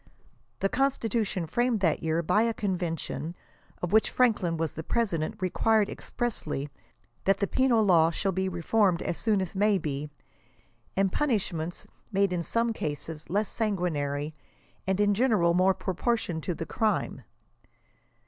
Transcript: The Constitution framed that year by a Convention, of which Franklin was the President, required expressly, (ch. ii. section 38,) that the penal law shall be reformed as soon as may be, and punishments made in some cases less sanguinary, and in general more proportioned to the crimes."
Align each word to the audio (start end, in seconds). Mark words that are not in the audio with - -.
The 0.61 0.67
Constitution 0.69 1.45
framed 1.45 1.79
that 1.81 2.01
year 2.01 2.23
by 2.23 2.41
a 2.41 2.55
Convention, 2.55 3.35
of 3.83 3.93
which 3.93 4.09
Franklin 4.09 4.57
was 4.57 4.73
the 4.73 4.81
President, 4.81 5.39
required 5.39 5.89
expressly, 5.91 6.69
(ch. 6.69 6.69
ii. 6.69 6.69
section 6.69 7.21
38,) 7.25 7.25
that 7.25 7.39
the 7.39 7.55
penal 7.55 7.83
law 7.85 8.09
shall 8.09 8.31
be 8.31 8.49
reformed 8.49 9.03
as 9.03 9.19
soon 9.19 9.41
as 9.41 9.55
may 9.55 9.77
be, 9.77 10.09
and 10.97 11.11
punishments 11.11 11.85
made 12.11 12.33
in 12.33 12.41
some 12.41 12.73
cases 12.73 13.29
less 13.29 13.47
sanguinary, 13.49 14.33
and 14.87 14.99
in 14.99 15.13
general 15.13 15.53
more 15.53 15.75
proportioned 15.75 16.41
to 16.41 16.55
the 16.55 16.65
crimes." 16.65 17.21